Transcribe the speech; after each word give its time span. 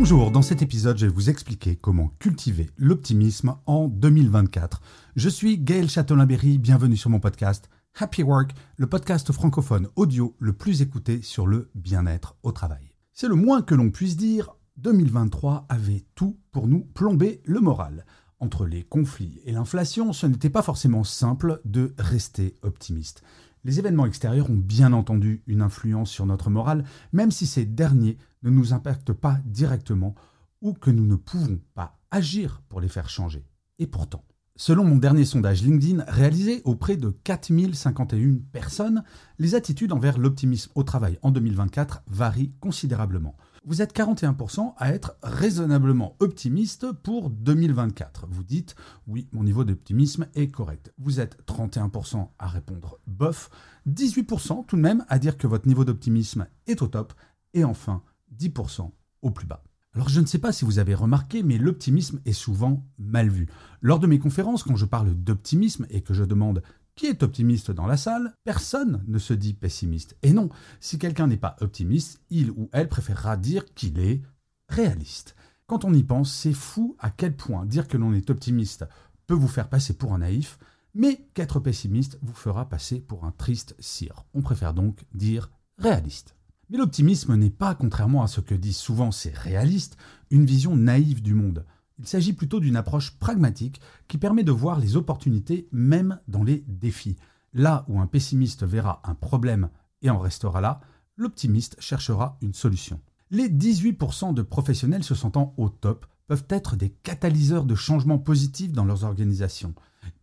Bonjour, 0.00 0.30
dans 0.30 0.40
cet 0.40 0.62
épisode, 0.62 0.96
je 0.96 1.04
vais 1.04 1.12
vous 1.12 1.28
expliquer 1.28 1.76
comment 1.76 2.10
cultiver 2.18 2.70
l'optimisme 2.78 3.56
en 3.66 3.86
2024. 3.86 4.80
Je 5.14 5.28
suis 5.28 5.58
Gaël 5.58 5.90
Châtelain-Berry, 5.90 6.56
bienvenue 6.56 6.96
sur 6.96 7.10
mon 7.10 7.20
podcast 7.20 7.68
Happy 7.98 8.22
Work, 8.22 8.52
le 8.78 8.86
podcast 8.86 9.30
francophone 9.30 9.88
audio 9.96 10.34
le 10.38 10.54
plus 10.54 10.80
écouté 10.80 11.20
sur 11.20 11.46
le 11.46 11.68
bien-être 11.74 12.34
au 12.42 12.50
travail. 12.50 12.94
C'est 13.12 13.28
le 13.28 13.34
moins 13.34 13.60
que 13.60 13.74
l'on 13.74 13.90
puisse 13.90 14.16
dire, 14.16 14.54
2023 14.78 15.66
avait 15.68 16.06
tout 16.14 16.38
pour 16.50 16.66
nous 16.66 16.80
plomber 16.80 17.42
le 17.44 17.60
moral. 17.60 18.06
Entre 18.38 18.64
les 18.64 18.84
conflits 18.84 19.42
et 19.44 19.52
l'inflation, 19.52 20.14
ce 20.14 20.26
n'était 20.26 20.48
pas 20.48 20.62
forcément 20.62 21.04
simple 21.04 21.60
de 21.66 21.92
rester 21.98 22.54
optimiste. 22.62 23.22
Les 23.64 23.78
événements 23.78 24.06
extérieurs 24.06 24.50
ont 24.50 24.56
bien 24.56 24.92
entendu 24.92 25.42
une 25.46 25.62
influence 25.62 26.10
sur 26.10 26.26
notre 26.26 26.50
morale, 26.50 26.84
même 27.12 27.30
si 27.30 27.46
ces 27.46 27.64
derniers 27.64 28.18
ne 28.42 28.50
nous 28.50 28.72
impactent 28.72 29.12
pas 29.12 29.38
directement 29.44 30.14
ou 30.62 30.72
que 30.72 30.90
nous 30.90 31.06
ne 31.06 31.16
pouvons 31.16 31.60
pas 31.74 31.98
agir 32.10 32.62
pour 32.68 32.80
les 32.80 32.88
faire 32.88 33.08
changer. 33.08 33.44
Et 33.78 33.86
pourtant, 33.86 34.24
Selon 34.60 34.84
mon 34.84 34.96
dernier 34.96 35.24
sondage 35.24 35.62
LinkedIn 35.62 36.04
réalisé 36.06 36.60
auprès 36.66 36.98
de 36.98 37.08
4051 37.24 38.40
personnes, 38.52 39.04
les 39.38 39.54
attitudes 39.54 39.90
envers 39.90 40.18
l'optimisme 40.18 40.70
au 40.74 40.82
travail 40.82 41.18
en 41.22 41.30
2024 41.30 42.02
varient 42.08 42.52
considérablement. 42.60 43.38
Vous 43.66 43.82
êtes 43.82 43.94
41% 43.94 44.72
à 44.78 44.94
être 44.94 45.18
raisonnablement 45.22 46.16
optimiste 46.20 46.92
pour 46.92 47.28
2024. 47.28 48.26
Vous 48.30 48.42
dites 48.42 48.74
oui, 49.06 49.28
mon 49.32 49.44
niveau 49.44 49.64
d'optimisme 49.64 50.28
est 50.34 50.48
correct. 50.48 50.94
Vous 50.96 51.20
êtes 51.20 51.36
31% 51.46 52.28
à 52.38 52.46
répondre 52.46 52.98
bof, 53.06 53.50
18% 53.86 54.64
tout 54.64 54.76
de 54.76 54.80
même 54.80 55.04
à 55.08 55.18
dire 55.18 55.36
que 55.36 55.46
votre 55.46 55.68
niveau 55.68 55.84
d'optimisme 55.84 56.46
est 56.66 56.80
au 56.80 56.88
top, 56.88 57.12
et 57.52 57.62
enfin 57.62 58.02
10% 58.34 58.90
au 59.20 59.30
plus 59.30 59.46
bas. 59.46 59.62
Alors 59.92 60.08
je 60.08 60.20
ne 60.20 60.26
sais 60.26 60.38
pas 60.38 60.52
si 60.52 60.64
vous 60.64 60.78
avez 60.78 60.94
remarqué, 60.94 61.42
mais 61.42 61.58
l'optimisme 61.58 62.20
est 62.24 62.32
souvent 62.32 62.86
mal 62.96 63.28
vu. 63.28 63.46
Lors 63.82 63.98
de 63.98 64.06
mes 64.06 64.18
conférences, 64.18 64.62
quand 64.62 64.76
je 64.76 64.86
parle 64.86 65.14
d'optimisme 65.14 65.86
et 65.90 66.00
que 66.00 66.14
je 66.14 66.24
demande 66.24 66.62
qui 67.00 67.06
est 67.06 67.22
optimiste 67.22 67.70
dans 67.70 67.86
la 67.86 67.96
salle, 67.96 68.34
personne 68.44 69.02
ne 69.06 69.16
se 69.16 69.32
dit 69.32 69.54
pessimiste. 69.54 70.18
Et 70.22 70.34
non, 70.34 70.50
si 70.80 70.98
quelqu'un 70.98 71.28
n'est 71.28 71.38
pas 71.38 71.56
optimiste, 71.62 72.20
il 72.28 72.50
ou 72.50 72.68
elle 72.74 72.90
préférera 72.90 73.38
dire 73.38 73.64
qu'il 73.72 73.98
est 73.98 74.20
réaliste. 74.68 75.34
Quand 75.66 75.86
on 75.86 75.94
y 75.94 76.04
pense, 76.04 76.30
c'est 76.30 76.52
fou 76.52 76.96
à 76.98 77.08
quel 77.08 77.34
point 77.34 77.64
dire 77.64 77.88
que 77.88 77.96
l'on 77.96 78.12
est 78.12 78.28
optimiste 78.28 78.84
peut 79.26 79.32
vous 79.32 79.48
faire 79.48 79.70
passer 79.70 79.94
pour 79.94 80.12
un 80.12 80.18
naïf, 80.18 80.58
mais 80.92 81.26
qu'être 81.32 81.58
pessimiste 81.58 82.18
vous 82.20 82.34
fera 82.34 82.68
passer 82.68 83.00
pour 83.00 83.24
un 83.24 83.32
triste 83.32 83.74
cire. 83.78 84.26
On 84.34 84.42
préfère 84.42 84.74
donc 84.74 85.02
dire 85.14 85.50
réaliste. 85.78 86.36
Mais 86.68 86.76
l'optimisme 86.76 87.34
n'est 87.34 87.48
pas, 87.48 87.74
contrairement 87.74 88.22
à 88.22 88.28
ce 88.28 88.42
que 88.42 88.54
disent 88.54 88.76
souvent 88.76 89.10
ces 89.10 89.30
réalistes, 89.30 89.96
une 90.30 90.44
vision 90.44 90.76
naïve 90.76 91.22
du 91.22 91.32
monde. 91.32 91.64
Il 92.00 92.06
s'agit 92.06 92.32
plutôt 92.32 92.58
d'une 92.58 92.76
approche 92.76 93.12
pragmatique 93.18 93.80
qui 94.08 94.18
permet 94.18 94.42
de 94.42 94.50
voir 94.50 94.80
les 94.80 94.96
opportunités 94.96 95.68
même 95.70 96.18
dans 96.26 96.42
les 96.42 96.64
défis. 96.66 97.16
Là 97.52 97.84
où 97.88 98.00
un 98.00 98.06
pessimiste 98.06 98.64
verra 98.64 99.02
un 99.04 99.14
problème 99.14 99.68
et 100.02 100.10
en 100.10 100.18
restera 100.18 100.60
là, 100.60 100.80
l'optimiste 101.16 101.76
cherchera 101.78 102.38
une 102.40 102.54
solution. 102.54 103.00
Les 103.30 103.48
18% 103.48 104.34
de 104.34 104.42
professionnels 104.42 105.04
se 105.04 105.14
sentant 105.14 105.54
au 105.56 105.68
top 105.68 106.06
peuvent 106.26 106.46
être 106.48 106.74
des 106.74 106.90
catalyseurs 106.90 107.64
de 107.64 107.74
changements 107.74 108.18
positifs 108.18 108.72
dans 108.72 108.84
leurs 108.84 109.04
organisations. 109.04 109.74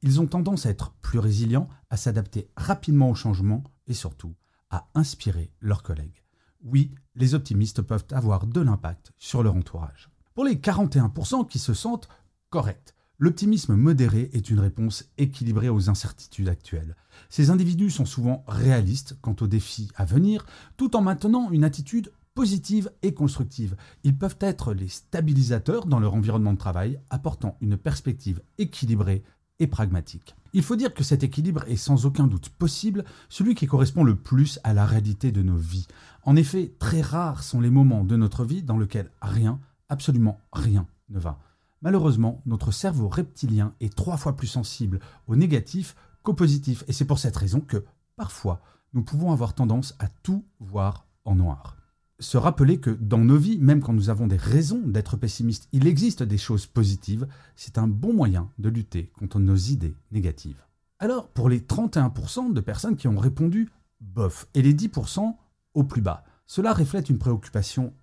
Ils 0.01 0.19
ont 0.19 0.27
tendance 0.27 0.65
à 0.65 0.71
être 0.71 0.91
plus 1.01 1.19
résilients, 1.19 1.69
à 1.89 1.97
s'adapter 1.97 2.49
rapidement 2.57 3.09
aux 3.09 3.15
changements 3.15 3.63
et 3.85 3.93
surtout 3.93 4.33
à 4.69 4.89
inspirer 4.95 5.51
leurs 5.61 5.83
collègues 5.83 6.23
oui, 6.63 6.93
les 7.15 7.33
optimistes 7.33 7.81
peuvent 7.81 8.05
avoir 8.11 8.45
de 8.45 8.61
l'impact 8.61 9.11
sur 9.17 9.43
leur 9.43 9.55
entourage. 9.55 10.09
Pour 10.37 10.45
les 10.45 10.57
41% 10.57 11.47
qui 11.47 11.57
se 11.57 11.73
sentent 11.73 12.09
corrects, 12.51 12.93
l'optimisme 13.17 13.75
modéré 13.75 14.29
est 14.33 14.51
une 14.51 14.59
réponse 14.59 15.05
équilibrée 15.17 15.69
aux 15.69 15.89
incertitudes 15.89 16.47
actuelles. 16.47 16.95
Ces 17.27 17.49
individus 17.49 17.89
sont 17.89 18.05
souvent 18.05 18.45
réalistes 18.47 19.17
quant 19.23 19.35
aux 19.41 19.47
défis 19.47 19.89
à 19.95 20.05
venir, 20.05 20.45
tout 20.77 20.95
en 20.95 21.01
maintenant 21.01 21.49
une 21.49 21.63
attitude 21.63 22.11
positive 22.35 22.91
et 23.01 23.15
constructive. 23.15 23.75
Ils 24.03 24.15
peuvent 24.15 24.37
être 24.39 24.75
les 24.75 24.89
stabilisateurs 24.89 25.87
dans 25.87 25.99
leur 25.99 26.13
environnement 26.13 26.53
de 26.53 26.59
travail, 26.59 26.99
apportant 27.09 27.57
une 27.59 27.75
perspective 27.75 28.43
équilibrée 28.59 29.23
et 29.57 29.65
pragmatique. 29.65 30.35
Il 30.53 30.61
faut 30.61 30.75
dire 30.75 30.93
que 30.93 31.03
cet 31.03 31.23
équilibre 31.23 31.63
est 31.67 31.77
sans 31.77 32.05
aucun 32.05 32.27
doute 32.27 32.49
possible 32.49 33.05
celui 33.27 33.55
qui 33.55 33.65
correspond 33.65 34.03
le 34.03 34.15
plus 34.15 34.59
à 34.63 34.75
la 34.75 34.85
réalité 34.85 35.31
de 35.31 35.41
nos 35.41 35.57
vies. 35.57 35.87
En 36.25 36.35
effet, 36.35 36.75
très 36.77 37.01
rares 37.01 37.41
sont 37.41 37.59
les 37.59 37.71
moments 37.71 38.03
de 38.03 38.15
notre 38.15 38.45
vie 38.45 38.61
dans 38.61 38.77
lesquels 38.77 39.09
rien, 39.19 39.59
absolument 39.89 40.39
rien, 40.51 40.87
ne 41.09 41.19
va. 41.19 41.39
Malheureusement, 41.81 42.41
notre 42.45 42.71
cerveau 42.71 43.07
reptilien 43.07 43.73
est 43.79 43.95
trois 43.95 44.17
fois 44.17 44.35
plus 44.35 44.47
sensible 44.47 44.99
au 45.27 45.35
négatif 45.35 45.95
qu'au 46.23 46.33
positif, 46.33 46.83
et 46.87 46.93
c'est 46.93 47.05
pour 47.05 47.19
cette 47.19 47.37
raison 47.37 47.61
que, 47.61 47.85
parfois, 48.15 48.61
nous 48.93 49.03
pouvons 49.03 49.31
avoir 49.31 49.53
tendance 49.53 49.95
à 49.99 50.07
tout 50.07 50.45
voir 50.59 51.05
en 51.25 51.35
noir. 51.35 51.77
Se 52.19 52.37
rappeler 52.37 52.79
que 52.79 52.89
dans 52.89 53.19
nos 53.19 53.37
vies, 53.37 53.59
même 53.59 53.81
quand 53.81 53.93
nous 53.93 54.09
avons 54.09 54.25
des 54.25 54.37
raisons 54.37 54.79
d'être 54.79 55.17
pessimistes, 55.17 55.69
il 55.71 55.85
existe 55.85 56.23
des 56.23 56.39
choses 56.39 56.65
positives, 56.65 57.27
c'est 57.55 57.77
un 57.77 57.87
bon 57.87 58.11
moyen 58.11 58.49
de 58.57 58.69
lutter 58.69 59.11
contre 59.19 59.39
nos 59.39 59.55
idées 59.55 59.95
négatives. 60.11 60.63
Alors, 60.97 61.29
pour 61.29 61.47
les 61.47 61.59
31% 61.59 62.53
de 62.53 62.61
personnes 62.61 62.95
qui 62.95 63.07
ont 63.07 63.19
répondu 63.19 63.69
bof 64.01 64.47
et 64.55 64.63
les 64.63 64.73
10% 64.73 65.35
au 65.75 65.83
plus 65.83 66.01
bas, 66.01 66.23
cela 66.47 66.73
reflète 66.73 67.11
une 67.11 67.19
préoccupation 67.19 67.93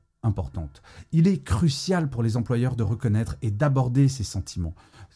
Il 1.12 1.28
est 1.28 1.42
crucial 1.42 2.08
pour 2.08 2.22
les 2.22 2.36
employeurs 2.36 2.76
de 2.76 2.82
reconnaître 2.82 3.36
et 3.42 3.50
d'aborder 3.50 4.08
ces 4.08 4.24
sentiments. 4.24 4.74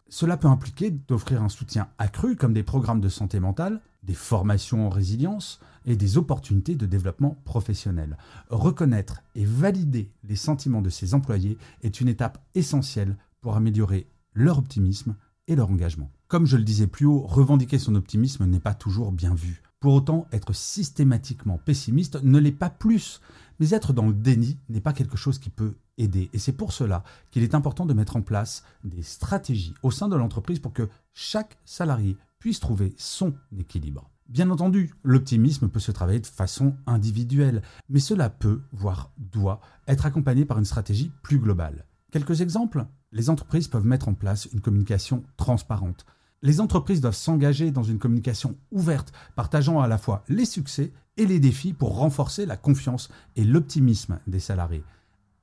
Cela 0.09 0.37
peut 0.37 0.49
impliquer 0.49 0.91
d'offrir 0.91 1.43
un 1.43 1.49
soutien 1.49 1.89
accru 1.99 2.37
comme 2.37 2.55
des 2.55 2.63
programmes 2.63 3.01
de 3.01 3.09
santé 3.09 3.41
mentale, 3.41 3.81
des 4.03 4.15
formations 4.15 4.87
en 4.87 4.91
résilience 4.91 5.61
et 5.85 5.97
des 5.97 6.17
opportunités 6.17 6.77
de 6.77 6.87
développement 6.87 7.37
professionnel. 7.45 8.17
Reconnaître 8.49 9.23
et 9.35 9.45
valider 9.45 10.11
les 10.25 10.37
sentiments 10.37 10.83
de 10.83 10.91
ses 10.91 11.15
employés 11.15 11.59
est 11.83 12.01
une 12.01 12.09
étape 12.09 12.39
essentielle 12.55 13.17
pour 13.41 13.57
améliorer 13.57 14.07
leur 14.35 14.59
optimisme 14.59 15.15
et 15.49 15.57
leur 15.57 15.71
engagement. 15.71 16.11
Comme 16.29 16.47
je 16.47 16.57
le 16.57 16.63
disais 16.63 16.87
plus 16.87 17.07
haut, 17.07 17.23
revendiquer 17.27 17.79
son 17.79 17.97
optimisme 17.97 18.47
n'est 18.47 18.61
pas 18.61 18.75
toujours 18.75 19.11
bien 19.11 19.35
vu. 19.35 19.63
Pour 19.81 19.95
autant, 19.95 20.27
être 20.33 20.53
systématiquement 20.53 21.59
pessimiste 21.59 22.23
ne 22.23 22.39
l'est 22.39 22.53
pas 22.53 22.71
plus, 22.71 23.21
mais 23.59 23.71
être 23.71 23.93
dans 23.93 24.07
le 24.07 24.13
déni 24.13 24.59
n'est 24.69 24.81
pas 24.81 24.93
quelque 24.93 25.17
chose 25.17 25.39
qui 25.39 25.51
peut 25.51 25.75
aider. 25.97 26.31
Et 26.33 26.39
c'est 26.39 26.53
pour 26.53 26.73
cela 26.73 27.05
qu'il 27.31 27.43
est 27.43 27.55
important 27.55 27.87
de 27.87 27.95
mettre 27.95 28.17
en 28.17 28.23
place 28.23 28.65
des 28.85 29.03
stratégies 29.03 29.75
au 29.83 29.91
sein 29.91 30.09
de 30.09 30.17
l'entreprise 30.17 30.59
pour 30.59 30.73
que 30.73 30.89
chaque 31.15 31.59
salarié 31.65 32.17
puisse 32.39 32.61
trouver 32.61 32.95
son 32.97 33.35
équilibre. 33.59 34.11
Bien 34.29 34.51
entendu, 34.51 34.93
l'optimisme 35.05 35.69
peut 35.69 35.81
se 35.81 35.91
travailler 35.91 36.21
de 36.21 36.27
façon 36.27 36.77
individuelle, 36.87 37.63
mais 37.89 38.01
cela 38.01 38.29
peut, 38.29 38.61
voire 38.73 39.11
doit, 39.17 39.61
être 39.87 40.05
accompagné 40.05 40.45
par 40.45 40.59
une 40.59 40.67
stratégie 40.67 41.11
plus 41.23 41.39
globale. 41.39 41.87
Quelques 42.11 42.41
exemples 42.41 42.87
Les 43.13 43.29
entreprises 43.29 43.69
peuvent 43.69 43.85
mettre 43.85 44.09
en 44.09 44.15
place 44.15 44.49
une 44.55 44.63
communication 44.63 45.25
transparente. 45.37 46.07
Les 46.41 46.61
entreprises 46.61 47.03
doivent 47.03 47.15
s'engager 47.15 47.71
dans 47.71 47.83
une 47.83 47.99
communication 47.99 48.57
ouverte, 48.71 49.13
partageant 49.37 49.81
à 49.81 49.89
la 49.89 49.99
fois 49.99 50.25
les 50.29 50.47
succès 50.47 50.93
et 51.19 51.27
les 51.27 51.39
défis 51.39 51.75
pour 51.75 51.97
renforcer 51.97 52.47
la 52.47 52.57
confiance 52.57 53.11
et 53.37 53.45
l'optimisme 53.45 54.21
des 54.27 54.41
salariés. 54.41 54.85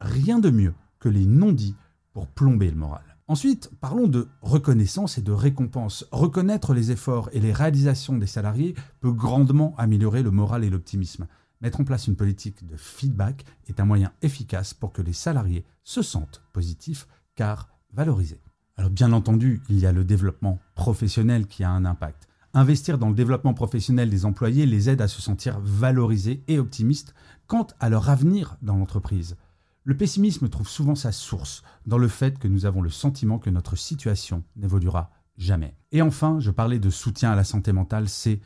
Rien 0.02 0.40
de 0.40 0.50
mieux 0.50 0.74
que 1.00 1.10
les 1.10 1.28
non-dits 1.28 1.76
pour 2.14 2.26
plomber 2.26 2.72
le 2.72 2.78
moral. 2.78 3.04
Ensuite, 3.28 3.70
parlons 3.80 4.08
de 4.08 4.28
reconnaissance 4.42 5.20
et 5.20 5.22
de 5.22 5.32
récompense. 5.32 6.08
Reconnaître 6.12 6.74
les 6.74 6.92
efforts 6.92 7.30
et 7.34 7.40
les 7.40 7.54
réalisations 7.54 8.18
des 8.18 8.26
salariés 8.26 8.74
peut 9.02 9.12
grandement 9.12 9.76
améliorer 9.78 10.24
le 10.24 10.32
moral 10.32 10.64
et 10.64 10.72
l'optimisme. 10.72 11.28
Mettre 11.62 11.80
en 11.80 11.84
place 11.84 12.08
une 12.08 12.16
politique 12.16 12.66
de 12.66 12.76
feedback 12.76 13.46
est 13.68 13.80
un 13.80 13.86
moyen 13.86 14.12
efficace 14.22 14.74
pour 14.74 14.92
que 14.92 15.02
les 15.02 15.14
salariés 15.14 15.66
se 15.84 16.02
sentent 16.02 16.44
positifs 16.54 17.08
car 17.36 17.70
valorisés. 17.94 18.42
Alors 18.78 18.92
bien 18.92 19.14
entendu, 19.14 19.62
il 19.70 19.80
y 19.80 19.86
a 19.86 19.92
le 19.92 20.04
développement 20.04 20.60
professionnel 20.76 21.48
qui 21.48 21.64
a 21.64 21.72
un 21.72 21.86
impact. 21.86 22.28
Investir 22.54 22.98
dans 22.98 23.10
le 23.10 23.16
développement 23.16 23.54
professionnel 23.54 24.10
des 24.10 24.26
employés 24.26 24.66
les 24.66 24.90
aide 24.90 25.02
à 25.02 25.08
se 25.08 25.22
sentir 25.22 25.60
valorisés 25.62 26.44
et 26.48 26.60
optimistes 26.60 27.14
quant 27.48 27.68
à 27.80 27.90
leur 27.90 28.10
avenir 28.10 28.58
dans 28.62 28.78
l'entreprise. 28.78 29.36
Le 29.84 29.96
pessimisme 29.96 30.50
trouve 30.50 30.68
souvent 30.68 30.96
sa 30.96 31.12
source 31.12 31.64
dans 31.86 31.98
le 31.98 32.08
fait 32.08 32.40
que 32.40 32.48
nous 32.48 32.66
avons 32.66 32.82
le 32.82 32.90
sentiment 32.90 33.40
que 33.40 33.50
notre 33.50 33.76
situation 33.76 34.44
n'évoluera 34.56 35.12
jamais. 35.38 35.76
Et 35.92 36.02
enfin, 36.02 36.40
je 36.40 36.50
parlais 36.50 36.80
de 36.80 36.90
soutien 36.90 37.32
à 37.32 37.36
la 37.36 37.44
santé 37.44 37.72
mentale, 37.72 38.10
c'est 38.10 38.40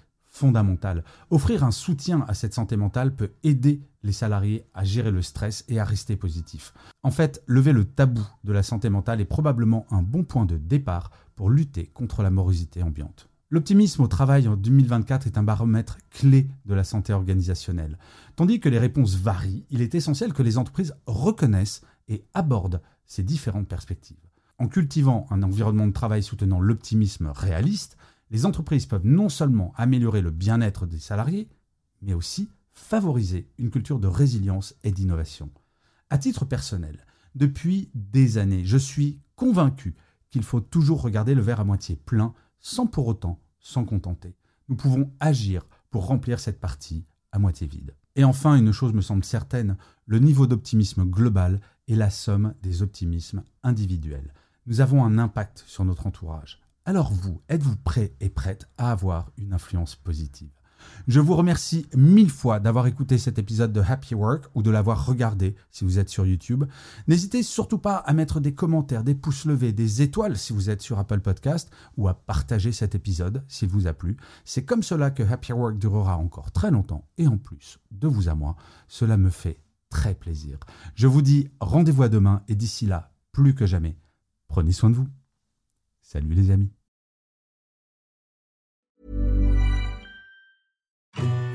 Offrir 1.30 1.63
un 1.63 1.71
soutien 1.71 2.25
à 2.27 2.33
cette 2.33 2.53
santé 2.53 2.77
mentale 2.77 3.15
peut 3.15 3.31
aider 3.44 3.81
les 4.03 4.12
salariés 4.12 4.65
à 4.74 4.83
gérer 4.83 5.12
le 5.12 5.21
stress 5.21 5.65
et 5.68 5.80
à 5.80 5.83
rester 5.83 6.15
positifs. 6.15 6.74
En 7.03 7.12
fait, 7.12 7.44
lever 7.47 7.74
le 7.74 7.86
tabou 7.86 8.25
de 8.44 8.53
la 8.53 8.63
santé 8.63 8.89
mentale 8.89 9.21
est 9.21 9.25
probablement 9.25 9.86
un 9.91 10.01
bon 10.01 10.24
point 10.24 10.45
de 10.45 10.57
départ 10.57 11.12
pour 11.36 11.50
lutter 11.50 11.88
contre 11.88 12.24
la 12.24 12.30
morosité 12.30 12.83
ambiante. 12.83 13.30
L'optimisme 13.51 14.03
au 14.03 14.07
travail 14.07 14.47
en 14.47 14.56
2024 14.56 15.25
est 15.25 15.38
un 15.38 15.44
baromètre 15.44 15.97
clé 16.12 16.47
de 16.65 16.75
la 16.75 16.83
santé 16.83 17.13
organisationnelle. 17.13 17.97
Tandis 18.35 18.59
que 18.59 18.69
les 18.69 18.77
réponses 18.77 19.15
varient, 19.15 19.65
il 19.71 19.81
est 19.81 19.95
essentiel 19.95 20.33
que 20.33 20.44
les 20.44 20.59
entreprises 20.59 20.95
reconnaissent 21.07 21.81
et 22.07 22.24
abordent 22.35 22.81
ces 23.07 23.24
différentes 23.24 23.68
perspectives. 23.68 24.18
En 24.59 24.68
cultivant 24.68 25.25
un 25.31 25.42
environnement 25.42 25.88
de 25.88 25.94
travail 25.94 26.21
soutenant 26.21 26.59
l'optimisme 26.59 27.31
réaliste, 27.33 27.97
les 28.29 28.45
entreprises 28.45 28.85
peuvent 28.85 29.05
non 29.05 29.29
seulement 29.29 29.73
améliorer 29.75 30.21
le 30.21 30.31
bien-être 30.31 30.85
des 30.85 30.99
salariés, 30.99 31.49
mais 32.01 32.13
aussi 32.13 32.49
favoriser 32.73 33.49
une 33.57 33.71
culture 33.71 33.99
de 33.99 34.07
résilience 34.07 34.75
et 34.83 34.91
d'innovation. 34.91 35.51
À 36.09 36.17
titre 36.17 36.45
personnel, 36.45 37.05
depuis 37.35 37.89
des 37.93 38.37
années, 38.37 38.65
je 38.65 38.77
suis 38.77 39.19
convaincu 39.35 39.95
qu'il 40.29 40.43
faut 40.43 40.61
toujours 40.61 41.01
regarder 41.01 41.35
le 41.35 41.41
verre 41.41 41.59
à 41.59 41.65
moitié 41.65 41.95
plein 41.95 42.33
sans 42.59 42.87
pour 42.87 43.07
autant 43.07 43.39
s'en 43.59 43.85
contenter. 43.85 44.35
Nous 44.67 44.75
pouvons 44.75 45.11
agir 45.19 45.65
pour 45.89 46.05
remplir 46.05 46.39
cette 46.39 46.59
partie 46.59 47.05
à 47.31 47.39
moitié 47.39 47.67
vide. 47.67 47.95
Et 48.15 48.23
enfin, 48.23 48.55
une 48.55 48.71
chose 48.71 48.93
me 48.93 49.01
semble 49.01 49.23
certaine, 49.23 49.77
le 50.05 50.19
niveau 50.19 50.47
d'optimisme 50.47 51.05
global 51.05 51.61
est 51.87 51.95
la 51.95 52.09
somme 52.09 52.53
des 52.61 52.81
optimismes 52.81 53.43
individuels. 53.63 54.33
Nous 54.65 54.81
avons 54.81 55.03
un 55.03 55.17
impact 55.17 55.63
sur 55.67 55.85
notre 55.85 56.05
entourage. 56.05 56.61
Alors 56.89 57.13
vous, 57.13 57.39
êtes-vous 57.50 57.75
prêt 57.75 58.15
et 58.19 58.30
prête 58.30 58.68
à 58.80 58.89
avoir 58.89 59.31
une 59.38 59.53
influence 59.53 59.95
positive? 59.95 60.50
Je 61.07 61.19
vous 61.19 61.36
remercie 61.36 61.86
mille 61.95 62.31
fois 62.31 62.59
d'avoir 62.59 62.88
écouté 62.88 63.19
cet 63.19 63.38
épisode 63.38 63.71
de 63.71 63.80
Happy 63.80 64.15
Work 64.15 64.45
ou 64.56 64.63
de 64.63 64.71
l'avoir 64.71 65.06
regardé 65.06 65.56
si 65.69 65.83
vous 65.83 66.00
êtes 66.00 66.09
sur 66.09 66.25
YouTube. 66.25 66.63
N'hésitez 67.07 67.44
surtout 67.44 67.77
pas 67.77 67.97
à 67.97 68.13
mettre 68.13 68.39
des 68.39 68.56
commentaires, 68.56 69.03
des 69.03 69.13
pouces 69.13 69.45
levés, 69.45 69.71
des 69.71 70.01
étoiles 70.01 70.36
si 70.36 70.51
vous 70.51 70.71
êtes 70.71 70.81
sur 70.81 70.97
Apple 70.97 71.19
Podcast 71.19 71.69
ou 71.95 72.07
à 72.07 72.15
partager 72.15 72.71
cet 72.71 72.95
épisode 72.95 73.44
s'il 73.47 73.69
vous 73.69 73.85
a 73.85 73.94
plu. 73.94 74.18
C'est 74.44 74.65
comme 74.65 74.81
cela 74.81 75.12
que 75.12 75.21
Happy 75.21 75.53
Work 75.53 75.77
durera 75.77 76.18
encore 76.18 76.51
très 76.51 76.71
longtemps 76.71 77.07
et 77.19 77.27
en 77.27 77.38
plus, 77.38 77.77
de 77.92 78.07
vous 78.07 78.30
à 78.30 78.33
moi, 78.33 78.56
cela 78.88 79.15
me 79.15 79.30
fait 79.30 79.62
très 79.92 80.15
plaisir. 80.15 80.57
Je 80.95 81.06
vous 81.06 81.21
dis 81.21 81.51
rendez-vous 81.59 82.01
à 82.01 82.09
demain 82.09 82.42
et 82.47 82.56
d'ici 82.56 82.88
là, 82.88 83.12
plus 83.31 83.53
que 83.53 83.68
jamais, 83.68 83.95
prenez 84.47 84.71
soin 84.71 84.89
de 84.89 84.95
vous. 84.95 85.07
Salut 86.01 86.33
les 86.33 86.50
amis. 86.50 86.71